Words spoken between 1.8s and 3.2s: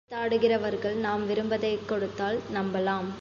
கொடுத்தால் நம்பலாம்.